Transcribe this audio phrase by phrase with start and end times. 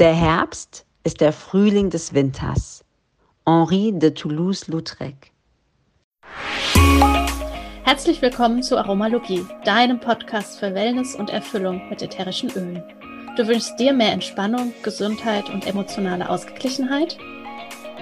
[0.00, 2.84] Der Herbst ist der Frühling des Winters.
[3.46, 5.30] Henri de Toulouse-Lautrec.
[7.84, 12.82] Herzlich willkommen zu Aromalogie, deinem Podcast für Wellness und Erfüllung mit ätherischen Ölen.
[13.36, 17.16] Du wünschst dir mehr Entspannung, Gesundheit und emotionale Ausgeglichenheit?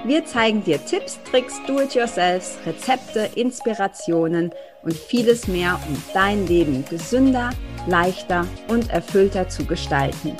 [0.06, 4.50] Wir zeigen dir Tipps, Tricks, Do-it-yourselfs, Rezepte, Inspirationen
[4.82, 7.50] und vieles mehr, um dein Leben gesünder,
[7.86, 10.34] leichter und erfüllter zu gestalten.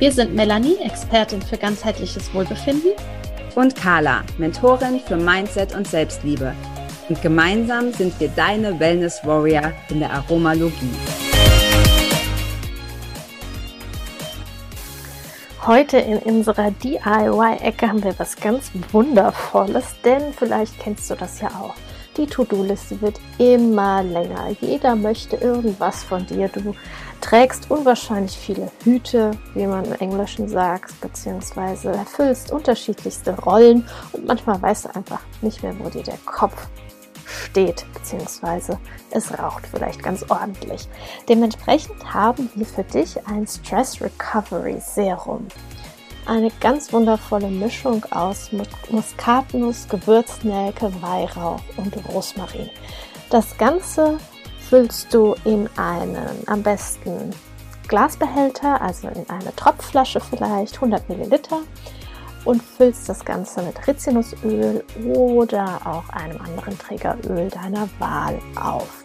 [0.00, 2.90] Wir sind Melanie, Expertin für ganzheitliches Wohlbefinden.
[3.54, 6.52] Und Carla, Mentorin für Mindset und Selbstliebe.
[7.08, 10.90] Und gemeinsam sind wir deine Wellness Warrior in der Aromalogie.
[15.64, 21.50] Heute in unserer DIY-Ecke haben wir was ganz Wundervolles, denn vielleicht kennst du das ja
[21.50, 21.74] auch.
[22.16, 24.54] Die To-Do-Liste wird immer länger.
[24.60, 26.48] Jeder möchte irgendwas von dir.
[26.48, 26.74] Du
[27.24, 34.60] trägst unwahrscheinlich viele Hüte, wie man im Englischen sagt, beziehungsweise erfüllst unterschiedlichste Rollen und manchmal
[34.60, 36.68] weißt du einfach nicht mehr, wo dir der Kopf
[37.26, 38.78] steht, beziehungsweise
[39.10, 40.86] es raucht vielleicht ganz ordentlich.
[41.26, 45.48] Dementsprechend haben wir für dich ein Stress Recovery Serum.
[46.26, 48.50] Eine ganz wundervolle Mischung aus
[48.90, 52.68] Muskatnuss, Gewürznelke, Weihrauch und Rosmarin.
[53.30, 54.18] Das Ganze
[54.68, 57.30] füllst du in einen am besten
[57.88, 61.60] Glasbehälter, also in eine Tropfflasche vielleicht, 100 Milliliter
[62.44, 64.84] und füllst das Ganze mit Rizinusöl
[65.14, 69.04] oder auch einem anderen Trägeröl deiner Wahl auf.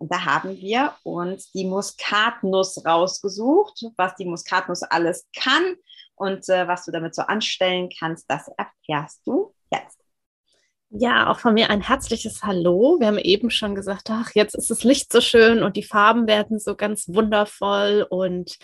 [0.00, 5.76] Und da haben wir uns die Muskatnuss rausgesucht, was die Muskatnuss alles kann
[6.14, 9.98] und äh, was du damit so anstellen kannst, das erfährst du jetzt.
[10.88, 12.96] Ja, auch von mir ein herzliches Hallo.
[12.98, 16.26] Wir haben eben schon gesagt, ach, jetzt ist das Licht so schön und die Farben
[16.26, 18.56] werden so ganz wundervoll und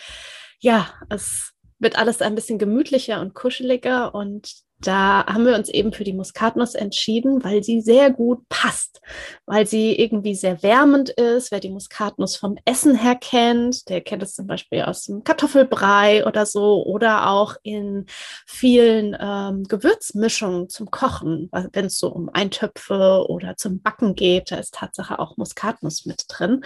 [0.58, 5.92] ja, es wird alles ein bisschen gemütlicher und kuscheliger und da haben wir uns eben
[5.92, 9.00] für die Muskatnuss entschieden, weil sie sehr gut passt,
[9.46, 11.50] weil sie irgendwie sehr wärmend ist.
[11.50, 16.26] Wer die Muskatnuss vom Essen her kennt, der kennt es zum Beispiel aus dem Kartoffelbrei
[16.26, 18.04] oder so oder auch in
[18.46, 24.56] vielen ähm, Gewürzmischungen zum Kochen, wenn es so um Eintöpfe oder zum Backen geht, da
[24.56, 26.62] ist Tatsache auch Muskatnuss mit drin.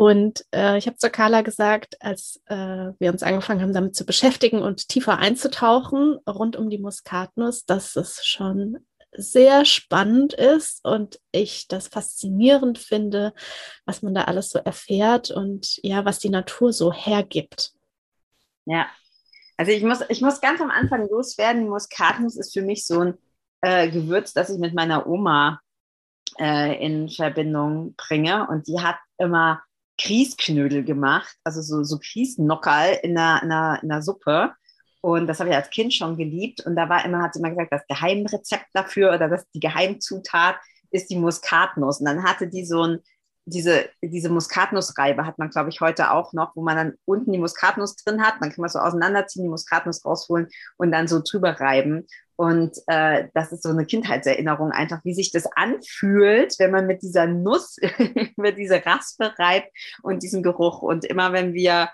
[0.00, 4.06] Und äh, ich habe zu Carla gesagt, als äh, wir uns angefangen haben, damit zu
[4.06, 8.78] beschäftigen und tiefer einzutauchen rund um die Muskatnuss, dass es schon
[9.12, 13.34] sehr spannend ist und ich das faszinierend finde,
[13.84, 17.72] was man da alles so erfährt und ja, was die Natur so hergibt.
[18.64, 18.86] Ja,
[19.58, 21.68] also ich muss, ich muss ganz am Anfang loswerden.
[21.68, 23.18] Muskatnuss ist für mich so ein
[23.60, 25.60] äh, Gewürz, das ich mit meiner Oma
[26.38, 29.62] äh, in Verbindung bringe und die hat immer
[30.00, 34.52] Kriesknödel gemacht, also so, so Kriesnockerl in einer, in, einer, in einer Suppe.
[35.02, 36.64] Und das habe ich als Kind schon geliebt.
[36.64, 40.56] Und da war immer, hat sie immer gesagt, das Geheimrezept dafür oder das, die Geheimzutat
[40.90, 42.00] ist die Muskatnuss.
[42.00, 42.98] Und dann hatte die so ein,
[43.50, 47.38] diese, diese Muskatnussreibe hat man, glaube ich, heute auch noch, wo man dann unten die
[47.38, 48.34] Muskatnuss drin hat.
[48.40, 52.06] Dann kann man so auseinanderziehen, die Muskatnuss rausholen und dann so drüber reiben.
[52.36, 57.02] Und äh, das ist so eine Kindheitserinnerung einfach, wie sich das anfühlt, wenn man mit
[57.02, 57.76] dieser Nuss
[58.36, 59.68] über diese Raspe reibt
[60.02, 60.80] und diesen Geruch.
[60.80, 61.90] Und immer wenn wir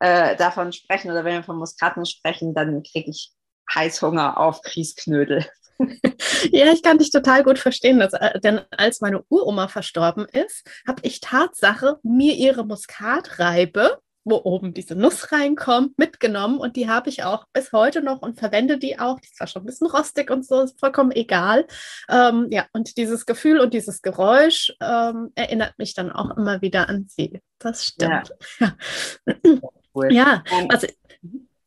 [0.00, 3.32] äh, davon sprechen oder wenn wir von Muskatnuss sprechen, dann kriege ich
[3.74, 5.46] Heißhunger auf Kriesknödel.
[6.50, 10.68] ja, ich kann dich total gut verstehen, dass, äh, denn als meine Uroma verstorben ist,
[10.86, 17.08] habe ich Tatsache mir ihre Muskatreibe wo oben diese Nuss reinkommt, mitgenommen und die habe
[17.08, 19.20] ich auch bis heute noch und verwende die auch.
[19.20, 21.66] Die ist zwar schon ein bisschen rostig und so, ist vollkommen egal.
[22.08, 26.88] Ähm, ja, und dieses Gefühl und dieses Geräusch ähm, erinnert mich dann auch immer wieder
[26.88, 27.40] an sie.
[27.60, 28.32] Das stimmt.
[28.58, 28.74] Ja,
[29.44, 29.60] ja.
[29.94, 30.12] Cool.
[30.12, 30.88] ja also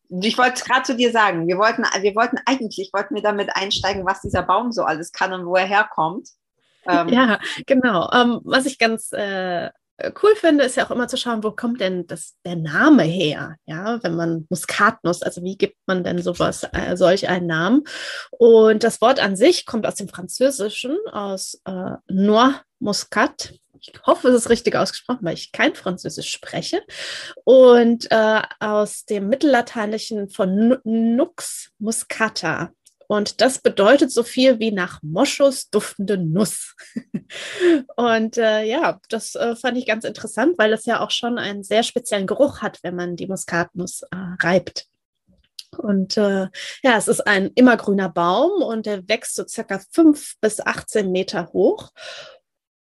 [0.09, 4.05] ich wollte gerade zu dir sagen, wir wollten, wir wollten eigentlich, wollten wir damit einsteigen,
[4.05, 6.29] was dieser Baum so alles kann und wo er herkommt.
[6.87, 8.09] Ähm, ja, genau.
[8.11, 9.69] Ähm, was ich ganz äh,
[10.23, 13.55] cool finde, ist ja auch immer zu schauen, wo kommt denn das, der Name her?
[13.65, 17.83] Ja, wenn man Muskatnuss, also wie gibt man denn sowas, äh, solch einen Namen?
[18.31, 23.53] Und das Wort an sich kommt aus dem Französischen, aus äh, Noir Muscat.
[23.81, 26.81] Ich hoffe, es ist richtig ausgesprochen, weil ich kein Französisch spreche.
[27.43, 32.71] Und äh, aus dem Mittellateinischen von Nux muscata.
[33.11, 36.75] Und das bedeutet so viel wie nach Moschus duftende Nuss.
[37.95, 41.63] und äh, ja, das äh, fand ich ganz interessant, weil es ja auch schon einen
[41.63, 44.85] sehr speziellen Geruch hat, wenn man die Muskatnuss äh, reibt.
[45.77, 46.49] Und äh,
[46.83, 51.49] ja, es ist ein immergrüner Baum und der wächst so circa fünf bis 18 Meter
[51.53, 51.89] hoch.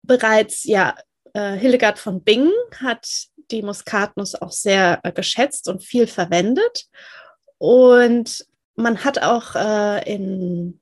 [0.09, 0.97] Bereits, ja,
[1.35, 3.07] äh, Hildegard von Bingen hat
[3.51, 6.87] die Muskatnuss auch sehr äh, geschätzt und viel verwendet.
[7.59, 10.81] Und man hat auch äh, in,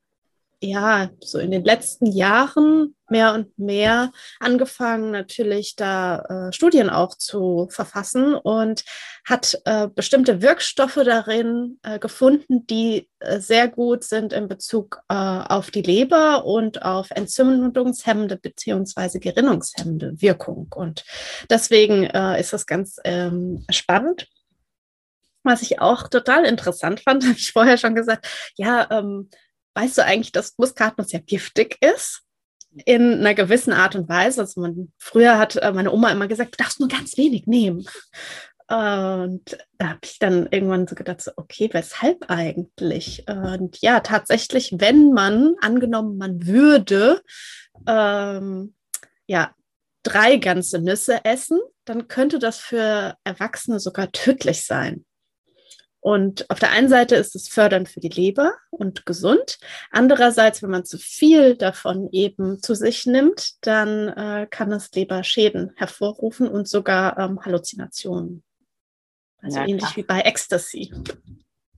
[0.60, 4.10] ja, so in den letzten Jahren mehr und mehr
[4.40, 8.84] angefangen, natürlich da äh, Studien auch zu verfassen und
[9.26, 15.14] hat äh, bestimmte Wirkstoffe darin äh, gefunden, die äh, sehr gut sind in Bezug äh,
[15.14, 20.68] auf die Leber und auf entzündungshemmende beziehungsweise gerinnungshemmende Wirkung.
[20.74, 21.04] Und
[21.50, 24.26] deswegen äh, ist das ganz ähm, spannend.
[25.44, 28.26] Was ich auch total interessant fand, habe ich vorher schon gesagt,
[28.56, 29.28] ja, ähm,
[29.76, 32.22] weißt du eigentlich, dass Muskatnuss ja giftig ist?
[32.84, 34.42] In einer gewissen Art und Weise.
[34.42, 37.86] Also man, früher hat äh, meine Oma immer gesagt, du darfst nur ganz wenig nehmen.
[38.68, 43.24] Und da habe ich dann irgendwann so gedacht, so, okay, weshalb eigentlich?
[43.28, 47.22] Und ja, tatsächlich, wenn man, angenommen, man würde
[47.86, 48.74] ähm,
[49.26, 49.54] ja,
[50.02, 55.04] drei ganze Nüsse essen, dann könnte das für Erwachsene sogar tödlich sein.
[56.06, 59.58] Und auf der einen Seite ist es fördernd für die Leber und gesund.
[59.90, 65.72] Andererseits, wenn man zu viel davon eben zu sich nimmt, dann äh, kann es Leberschäden
[65.74, 68.44] hervorrufen und sogar ähm, Halluzinationen.
[69.42, 69.96] Also ja, ähnlich klar.
[69.96, 70.94] wie bei Ecstasy.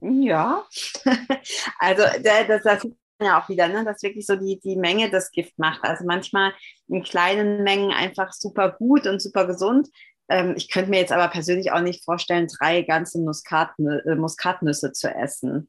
[0.02, 0.62] Ja,
[1.78, 5.08] also das, das sieht man ja auch wieder, ne, dass wirklich so die, die Menge
[5.08, 5.82] das Gift macht.
[5.84, 6.52] Also manchmal
[6.88, 9.88] in kleinen Mengen einfach super gut und super gesund,
[10.28, 14.92] ähm, ich könnte mir jetzt aber persönlich auch nicht vorstellen, drei ganze Muskatnü äh, Muskatnüsse
[14.92, 15.68] zu essen.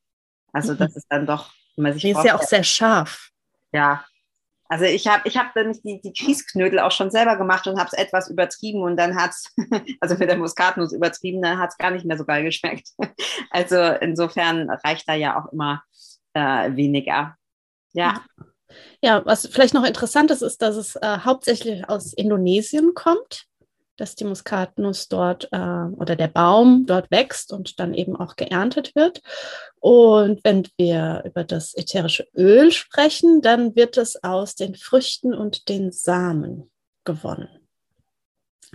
[0.51, 0.97] Also das mhm.
[0.97, 3.29] ist dann doch, wenn man sich Die ist ja auch sehr scharf.
[3.71, 4.03] Ja.
[4.71, 7.89] Also ich habe ich hab dann die, die Kiesknödel auch schon selber gemacht und habe
[7.91, 9.51] es etwas übertrieben und dann hat es,
[9.99, 12.89] also mit der Muskatnuss übertrieben, dann hat es gar nicht mehr so geil geschmeckt.
[13.51, 15.81] Also insofern reicht da ja auch immer
[16.33, 17.35] äh, weniger.
[17.93, 18.21] Ja.
[19.01, 23.48] Ja, was vielleicht noch interessant ist, ist, dass es äh, hauptsächlich aus Indonesien kommt
[23.99, 28.95] dass die Muskatnuss dort äh, oder der Baum dort wächst und dann eben auch geerntet
[28.95, 29.21] wird.
[29.79, 35.69] Und wenn wir über das ätherische Öl sprechen, dann wird es aus den Früchten und
[35.69, 36.71] den Samen
[37.03, 37.49] gewonnen.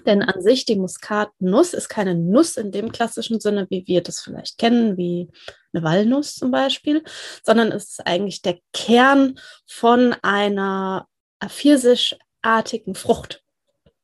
[0.06, 4.20] Denn an sich die Muskatnuss ist keine Nuss in dem klassischen Sinne, wie wir das
[4.20, 5.30] vielleicht kennen, wie
[5.72, 7.04] eine Walnuss zum Beispiel,
[7.44, 11.06] sondern es ist eigentlich der Kern von einer
[11.46, 13.44] pfirsischartigen Frucht.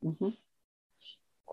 [0.01, 0.37] Mhm.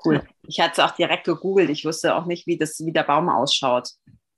[0.06, 0.24] Cool.
[0.48, 1.70] Ich hatte es auch direkt gegoogelt.
[1.70, 3.90] Ich wusste auch nicht, wie, das, wie der Baum ausschaut.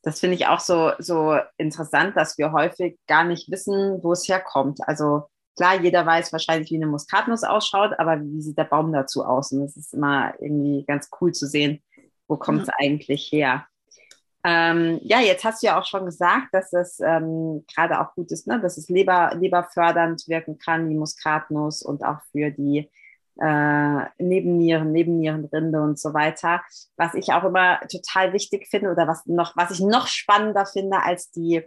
[0.02, 4.28] Das finde ich auch so, so interessant, dass wir häufig gar nicht wissen, wo es
[4.28, 4.80] herkommt.
[4.88, 5.24] Also
[5.58, 9.52] klar, jeder weiß wahrscheinlich, wie eine Muskatnuss ausschaut, aber wie sieht der Baum dazu aus?
[9.52, 11.84] Und es ist immer irgendwie ganz cool zu sehen,
[12.28, 12.74] wo kommt es ja.
[12.80, 13.66] eigentlich her.
[14.46, 18.32] Ähm, ja, jetzt hast du ja auch schon gesagt, dass es ähm, gerade auch gut
[18.32, 18.62] ist, ne?
[18.62, 22.90] dass es Leber, leberfördernd wirken kann, die Muskatnuss und auch für die
[23.40, 26.62] äh, Nebennieren, Nebennierenrinde und so weiter.
[26.98, 31.02] Was ich auch immer total wichtig finde oder was noch, was ich noch spannender finde
[31.02, 31.64] als die,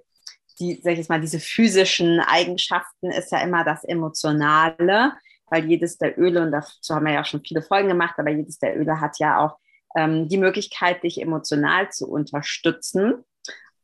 [0.59, 5.13] die, sag ich jetzt mal, diese physischen Eigenschaften, ist ja immer das Emotionale,
[5.47, 8.59] weil jedes der Öle, und dazu haben wir ja schon viele Folgen gemacht, aber jedes
[8.59, 9.59] der Öle hat ja auch
[9.97, 13.25] ähm, die Möglichkeit, dich emotional zu unterstützen.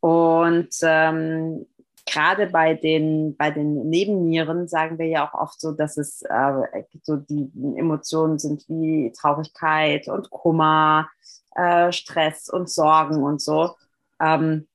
[0.00, 1.66] Und ähm,
[2.07, 6.85] gerade bei den, bei den Nebennieren sagen wir ja auch oft so, dass es äh,
[7.02, 11.09] so die Emotionen sind wie Traurigkeit und Kummer,
[11.55, 13.76] äh, Stress und Sorgen und so.
[14.21, 14.69] Ähm,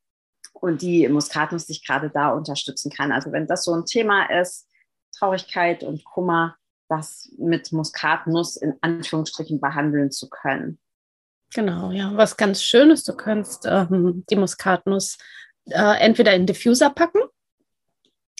[0.53, 3.11] und die Muskatnuss sich gerade da unterstützen kann.
[3.11, 4.67] Also wenn das so ein Thema ist,
[5.17, 6.55] Traurigkeit und Kummer,
[6.89, 10.79] das mit Muskatnuss in Anführungsstrichen behandeln zu können.
[11.53, 12.15] Genau, ja.
[12.15, 15.17] Was ganz schön ist, du kannst ähm, die Muskatnuss
[15.69, 17.19] äh, entweder in Diffuser packen.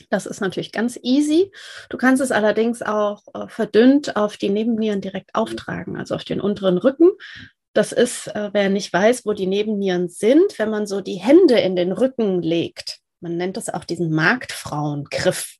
[0.10, 1.52] Das ist natürlich ganz easy.
[1.90, 6.42] Du kannst es allerdings auch äh, verdünnt auf die Nebennieren direkt auftragen, also auf den
[6.42, 7.12] unteren Rücken.
[7.74, 11.60] Das ist, äh, wer nicht weiß, wo die Nebennieren sind, wenn man so die Hände
[11.60, 13.00] in den Rücken legt.
[13.20, 15.58] Man nennt das auch diesen Marktfrauengriff.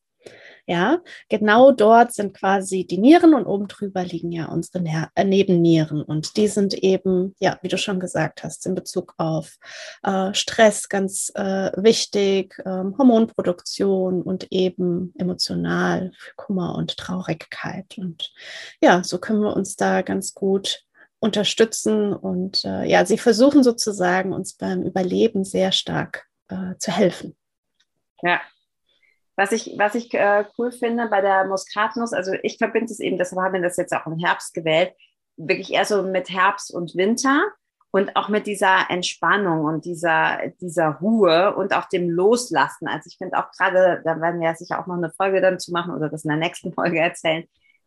[0.66, 5.26] Ja, genau dort sind quasi die Nieren und oben drüber liegen ja unsere Ner äh,
[5.26, 6.02] Nebennieren.
[6.02, 9.58] Und die sind eben, ja, wie du schon gesagt hast, in Bezug auf
[10.04, 17.98] äh, Stress ganz äh, wichtig, ähm, Hormonproduktion und eben emotional für Kummer und Traurigkeit.
[17.98, 18.32] Und
[18.82, 20.86] ja, so können wir uns da ganz gut
[21.20, 27.36] unterstützen und äh, ja, sie versuchen sozusagen uns beim Überleben sehr stark äh, zu helfen.
[28.22, 28.42] Ja,
[29.36, 33.18] was ich, was ich äh, cool finde bei der Muskatnuss, also ich verbinde es eben,
[33.18, 34.94] deshalb haben wir das jetzt auch im Herbst gewählt,
[35.38, 37.44] wirklich eher so mit Herbst und Winter
[37.92, 42.88] und auch mit dieser Entspannung und dieser, dieser Ruhe und auch dem Loslassen.
[42.88, 45.60] Also ich finde auch gerade, da werden wir ja sicher auch noch eine Folge dann
[45.60, 47.44] zu machen oder das in der nächsten Folge erzählen,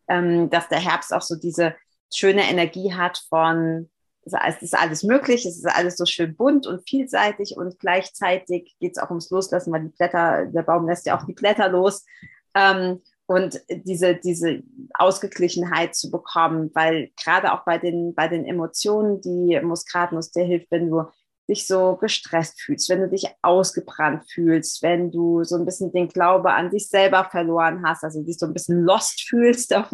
[0.07, 1.75] ähm, dass der Herbst auch so diese
[2.13, 3.89] schöne Energie hat von
[4.31, 8.93] es ist alles möglich, es ist alles so schön bunt und vielseitig und gleichzeitig geht
[8.95, 12.05] es auch ums Loslassen, weil die Blätter, der Baum lässt ja auch die Blätter los.
[12.53, 19.19] Ähm, und diese, diese Ausgeglichenheit zu bekommen, weil gerade auch bei den, bei den Emotionen,
[19.19, 21.03] die Muskatnuss dir hilft, wenn du
[21.49, 26.07] dich so gestresst fühlst, wenn du dich ausgebrannt fühlst, wenn du so ein bisschen den
[26.07, 29.91] Glaube an dich selber verloren hast, also dich so ein bisschen lost fühlst auf,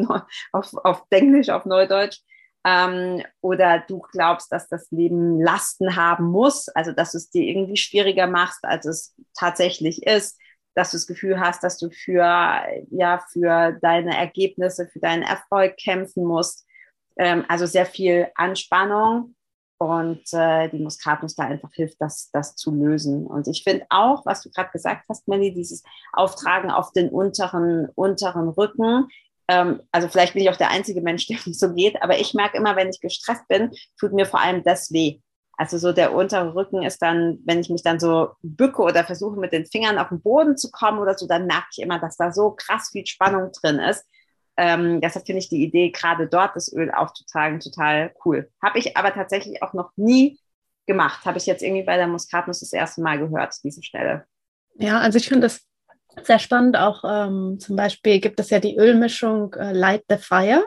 [0.51, 2.19] auf, auf Englisch, auf Neudeutsch,
[2.65, 7.43] ähm, oder du glaubst, dass das Leben Lasten haben muss, also dass du es dir
[7.43, 10.39] irgendwie schwieriger machst, als es tatsächlich ist,
[10.75, 12.23] dass du das Gefühl hast, dass du für,
[12.89, 16.65] ja, für deine Ergebnisse, für deinen Erfolg kämpfen musst.
[17.17, 19.35] Ähm, also sehr viel Anspannung
[19.77, 23.27] und äh, die Muskatnuss da einfach hilft, das, das zu lösen.
[23.27, 27.89] Und ich finde auch, was du gerade gesagt hast, Melly, dieses Auftragen auf den unteren,
[27.95, 29.09] unteren Rücken,
[29.47, 32.57] also vielleicht bin ich auch der einzige Mensch, der nicht so geht, aber ich merke
[32.57, 35.19] immer, wenn ich gestresst bin, tut mir vor allem das weh.
[35.55, 39.39] Also so der untere Rücken ist dann, wenn ich mich dann so bücke oder versuche
[39.39, 42.17] mit den Fingern auf den Boden zu kommen oder so, dann merke ich immer, dass
[42.17, 44.03] da so krass viel Spannung drin ist.
[44.57, 48.49] Ähm, deshalb finde ich die Idee, gerade dort das Öl aufzutragen, total cool.
[48.63, 50.39] Habe ich aber tatsächlich auch noch nie
[50.87, 51.25] gemacht.
[51.25, 54.25] Habe ich jetzt irgendwie bei der Muskatnuss das erste Mal gehört, diese Stelle.
[54.75, 55.61] Ja, also ich finde das
[56.21, 56.77] sehr spannend.
[56.77, 60.63] Auch ähm, zum Beispiel gibt es ja die Ölmischung äh, Light the Fire.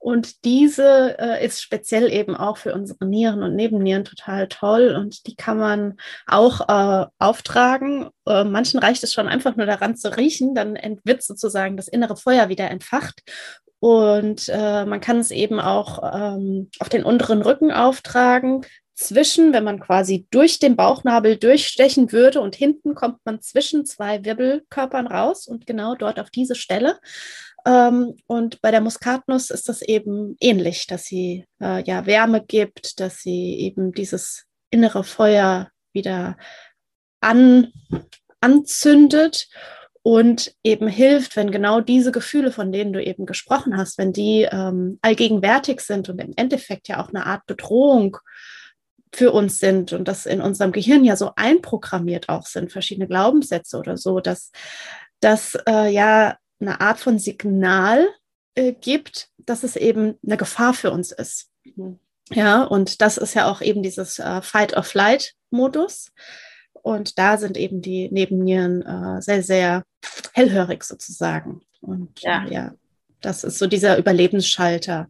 [0.00, 5.26] Und diese äh, ist speziell eben auch für unsere Nieren und Nebennieren total toll und
[5.26, 5.96] die kann man
[6.26, 8.08] auch äh, auftragen.
[8.24, 12.16] Äh, manchen reicht es schon einfach nur daran zu riechen, dann wird sozusagen das innere
[12.16, 13.22] Feuer wieder entfacht.
[13.80, 18.64] Und äh, man kann es eben auch ähm, auf den unteren Rücken auftragen,
[18.98, 24.24] zwischen, wenn man quasi durch den Bauchnabel durchstechen würde und hinten kommt man zwischen zwei
[24.24, 26.98] Wirbelkörpern raus und genau dort auf diese Stelle.
[27.64, 32.98] Ähm, und bei der Muskatnuss ist das eben ähnlich, dass sie äh, ja Wärme gibt,
[32.98, 36.36] dass sie eben dieses innere Feuer wieder
[37.20, 37.72] an,
[38.40, 39.48] anzündet
[40.02, 44.48] und eben hilft, wenn genau diese Gefühle, von denen du eben gesprochen hast, wenn die
[44.50, 48.16] ähm, allgegenwärtig sind und im Endeffekt ja auch eine Art Bedrohung
[49.14, 53.78] für uns sind und das in unserem Gehirn ja so einprogrammiert auch sind, verschiedene Glaubenssätze
[53.78, 54.52] oder so, dass
[55.20, 58.06] das äh, ja eine Art von Signal
[58.54, 61.48] äh, gibt, dass es eben eine Gefahr für uns ist.
[61.64, 61.98] Mhm.
[62.30, 66.12] Ja, und das ist ja auch eben dieses äh, Fight-or-Flight-Modus.
[66.82, 69.84] Und da sind eben die Nebennieren äh, sehr, sehr
[70.32, 71.62] hellhörig sozusagen.
[71.80, 72.44] Und ja.
[72.46, 72.74] ja,
[73.20, 75.08] das ist so dieser Überlebensschalter.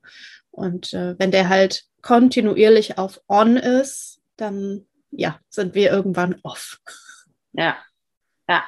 [0.59, 6.79] Und äh, wenn der halt kontinuierlich auf On ist, dann ja, sind wir irgendwann off.
[7.53, 7.77] Ja,
[8.49, 8.65] ja.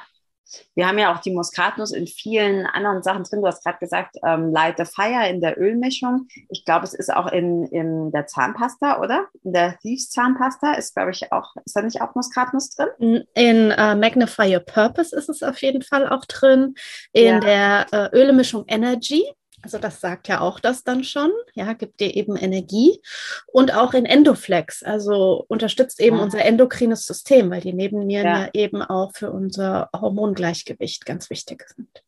[0.75, 3.39] Wir haben ja auch die Muskatnuss in vielen anderen Sachen drin.
[3.41, 6.27] Du hast gerade gesagt, ähm, Light the Fire in der Ölmischung.
[6.49, 9.27] Ich glaube, es ist auch in, in der Zahnpasta, oder?
[9.43, 13.23] In der Thieves Zahnpasta ist, glaube ich, auch, ist da nicht auch Muskatnuss drin?
[13.33, 16.75] In äh, Magnify Your Purpose ist es auf jeden Fall auch drin.
[17.13, 17.39] In ja.
[17.39, 19.23] der äh, Ölmischung Energy
[19.63, 23.01] also das sagt ja auch das dann schon, ja, gibt dir eben Energie
[23.47, 26.23] und auch in Endoflex, also unterstützt eben ja.
[26.23, 28.41] unser endokrines System, weil die Nebennieren ja.
[28.41, 32.03] ja eben auch für unser Hormongleichgewicht ganz wichtig sind.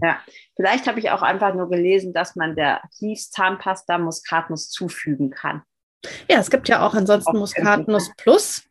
[0.00, 0.18] Ja,
[0.56, 5.62] vielleicht habe ich auch einfach nur gelesen, dass man der Thieves Zahnpasta Muskatnuss zufügen kann.
[6.28, 8.64] Ja, es gibt ja auch ansonsten Muskatnuss Plus.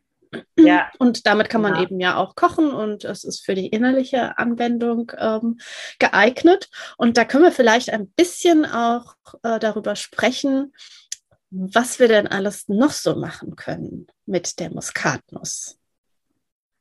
[0.58, 0.90] Ja.
[0.98, 1.82] Und damit kann man ja.
[1.82, 5.58] eben ja auch kochen und es ist für die innerliche Anwendung ähm,
[5.98, 6.70] geeignet.
[6.96, 10.72] Und da können wir vielleicht ein bisschen auch äh, darüber sprechen,
[11.50, 15.78] was wir denn alles noch so machen können mit der Muskatnuss.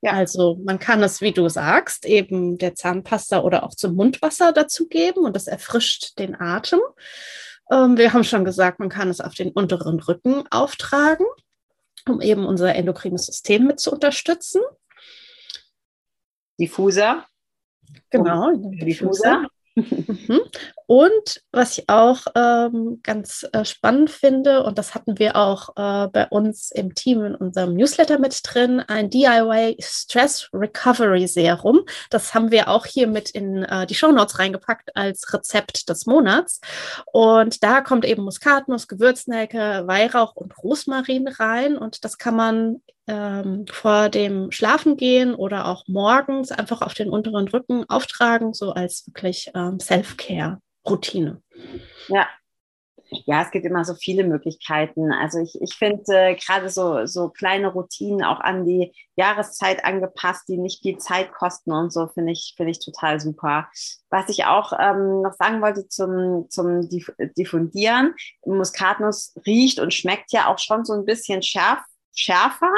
[0.01, 0.13] Ja.
[0.13, 5.25] Also man kann es, wie du sagst, eben der Zahnpasta oder auch zum Mundwasser dazugeben
[5.25, 6.79] und das erfrischt den Atem.
[7.71, 11.25] Ähm, wir haben schon gesagt, man kann es auf den unteren Rücken auftragen,
[12.09, 14.61] um eben unser endokrines System mit zu unterstützen.
[16.59, 17.25] Diffuser.
[18.09, 19.47] Genau, Diffuser.
[19.75, 20.41] Mhm.
[20.85, 26.07] Und was ich auch ähm, ganz äh, spannend finde, und das hatten wir auch äh,
[26.09, 31.81] bei uns im Team in unserem Newsletter mit drin, ein DIY Stress Recovery Serum.
[32.09, 36.05] Das haben wir auch hier mit in äh, die Show Notes reingepackt als Rezept des
[36.05, 36.59] Monats.
[37.13, 41.77] Und da kommt eben Muskatnuss, Gewürznelke, Weihrauch und Rosmarin rein.
[41.77, 47.47] Und das kann man ähm, vor dem Schlafengehen oder auch morgens einfach auf den unteren
[47.47, 51.41] Rücken auftragen, so als wirklich ähm, Self-Care-Routine.
[52.07, 52.27] Ja.
[53.25, 55.11] Ja, es gibt immer so viele Möglichkeiten.
[55.11, 60.47] Also ich, ich finde äh, gerade so, so kleine Routinen auch an die Jahreszeit angepasst,
[60.47, 63.67] die nicht viel Zeit kosten und so, finde ich, finde ich total super.
[64.09, 66.87] Was ich auch ähm, noch sagen wollte zum, zum
[67.37, 68.13] Diffundieren,
[68.45, 71.79] Muskatnuss riecht und schmeckt ja auch schon so ein bisschen scharf,
[72.13, 72.73] schärfer,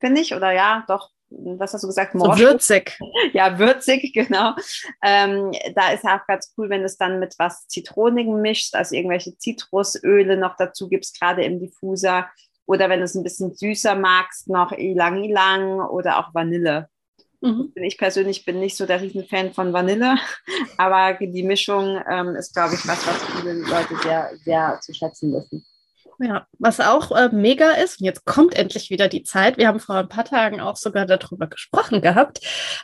[0.00, 2.12] finde ich, oder ja, doch, was hast du gesagt?
[2.14, 2.98] So würzig.
[3.32, 4.54] Ja, würzig, genau.
[5.02, 8.74] Ähm, da ist ja auch ganz cool, wenn du es dann mit was Zitronigem mischst,
[8.74, 12.28] also irgendwelche Zitrusöle noch dazu gibst, gerade im Diffuser.
[12.66, 16.88] Oder wenn du es ein bisschen süßer magst, noch Ilang Ilang oder auch Vanille.
[17.40, 17.72] Mhm.
[17.74, 20.16] Ich persönlich bin nicht so der Riesenfan von Vanille,
[20.78, 25.32] aber die Mischung ähm, ist, glaube ich, was, was viele Leute sehr, sehr zu schätzen
[25.32, 25.64] wissen.
[26.22, 29.80] Ja, was auch äh, mega ist, und jetzt kommt endlich wieder die Zeit, wir haben
[29.80, 32.40] vor ein paar Tagen auch sogar darüber gesprochen gehabt,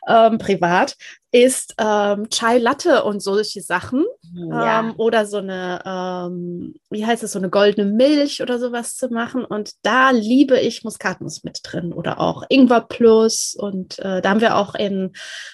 [0.09, 0.97] ähm, privat,
[1.31, 4.05] ist ähm, Chai Latte und solche Sachen.
[4.33, 4.81] Ja.
[4.81, 9.09] Ähm, oder so eine, ähm, wie heißt es, so eine goldene Milch oder sowas zu
[9.09, 9.45] machen.
[9.45, 13.55] Und da liebe ich Muskatnuss mit drin oder auch Ingwer Plus.
[13.59, 15.13] Und äh, da haben wir auch in,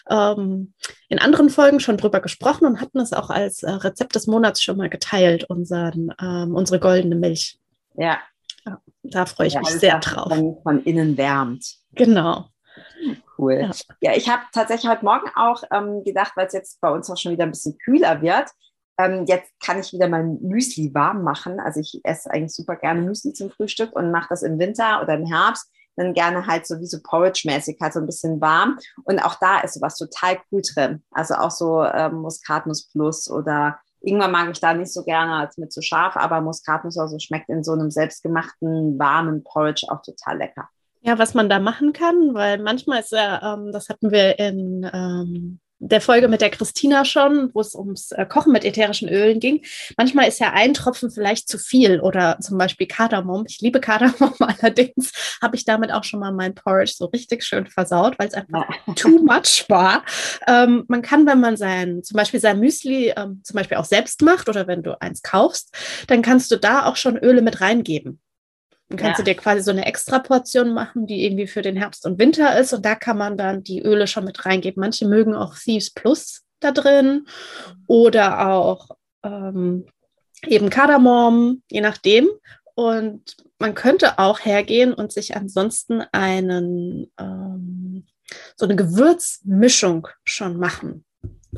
[0.09, 0.75] ähm,
[1.09, 4.63] in anderen Folgen schon drüber gesprochen und hatten es auch als äh, Rezept des Monats
[4.63, 7.59] schon mal geteilt, unseren, ähm, unsere goldene Milch.
[7.95, 8.19] Ja.
[8.65, 10.33] ja da freue ich ja, mich sehr drauf.
[10.33, 11.67] Von, von innen wärmt.
[11.93, 12.49] Genau.
[13.39, 13.61] Cool.
[13.61, 17.11] Ja, ja ich habe tatsächlich heute Morgen auch ähm, gedacht, weil es jetzt bei uns
[17.11, 18.51] auch schon wieder ein bisschen kühler wird,
[18.99, 21.59] ähm, jetzt kann ich wieder mein Müsli warm machen.
[21.59, 25.15] Also ich esse eigentlich super gerne Müsli zum Frühstück und mache das im Winter oder
[25.15, 28.79] im Herbst dann gerne halt so wie so Porridge-mäßig, halt so ein bisschen warm.
[29.05, 31.05] Und auch da ist sowas total cool drin.
[31.11, 35.57] Also auch so ähm, Muskatnuss Plus oder Ingwer mag ich da nicht so gerne als
[35.59, 40.39] mit so scharf, aber Muskatnuss also schmeckt in so einem selbstgemachten, warmen Porridge auch total
[40.39, 40.69] lecker.
[41.03, 44.89] Ja, was man da machen kann, weil manchmal ist ja, ähm, das hatten wir in
[44.93, 49.39] ähm, der Folge mit der Christina schon, wo es ums äh, Kochen mit ätherischen Ölen
[49.39, 49.65] ging.
[49.97, 53.45] Manchmal ist ja ein Tropfen vielleicht zu viel oder zum Beispiel Kardamom.
[53.47, 57.67] Ich liebe Kardamom, allerdings habe ich damit auch schon mal mein Porridge so richtig schön
[57.67, 58.67] versaut, weil es einfach
[58.97, 60.05] too much war.
[60.47, 64.23] Ähm, man kann, wenn man sein, zum Beispiel sein Müsli ähm, zum Beispiel auch selbst
[64.23, 65.75] macht oder wenn du eins kaufst,
[66.07, 68.21] dann kannst du da auch schon Öle mit reingeben.
[68.95, 69.25] Dann kannst ja.
[69.25, 72.59] du dir quasi so eine extra Portion machen, die irgendwie für den Herbst und Winter
[72.59, 72.73] ist.
[72.73, 74.81] Und da kann man dann die Öle schon mit reingeben.
[74.81, 77.27] Manche mögen auch Thieves Plus da drin
[77.89, 78.91] oder auch
[79.25, 79.87] ähm,
[80.47, 82.29] eben Kardamom, je nachdem.
[82.75, 88.07] Und man könnte auch hergehen und sich ansonsten einen ähm,
[88.57, 91.05] so eine Gewürzmischung schon machen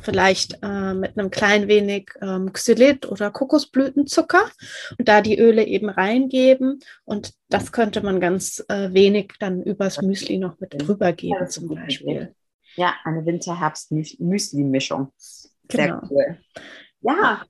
[0.03, 4.51] vielleicht äh, mit einem klein wenig ähm, Xylit oder Kokosblütenzucker
[4.99, 6.81] und da die Öle eben reingeben.
[7.05, 11.69] Und das könnte man ganz äh, wenig dann übers Müsli noch mit drüber geben, zum
[11.69, 12.35] Beispiel.
[12.77, 15.13] Ja, eine Winter-Herbst-Müsli-Mischung.
[15.17, 16.01] Sehr genau.
[16.11, 16.39] cool.
[17.01, 17.43] Ja,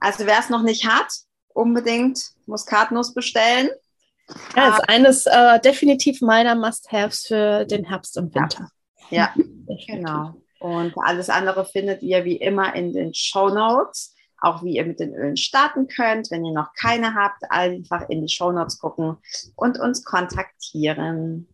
[0.00, 1.08] also wer es noch nicht hat,
[1.48, 3.70] unbedingt Muskatnuss bestellen.
[4.56, 8.70] Ja, ist eines äh, definitiv meiner Must-Haves für den Herbst und Winter.
[9.10, 9.34] Ja,
[9.68, 10.34] ja genau.
[10.64, 14.14] Und alles andere findet ihr wie immer in den Show Notes.
[14.40, 16.30] Auch wie ihr mit den Ölen starten könnt.
[16.30, 19.18] Wenn ihr noch keine habt, einfach in die Show Notes gucken
[19.56, 21.46] und uns kontaktieren.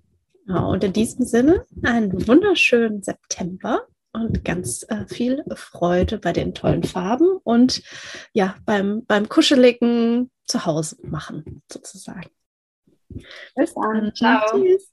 [0.46, 6.54] Ja, und in diesem Sinne einen wunderschönen September und ganz äh, viel Freude bei den
[6.54, 7.82] tollen Farben und
[8.32, 12.30] ja, beim, beim kuscheligen Zuhause machen, sozusagen.
[13.56, 14.12] Bis dann.
[14.14, 14.40] Ciao.
[14.52, 14.92] Tschüss.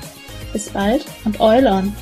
[0.53, 1.93] Bis bald und Eulon!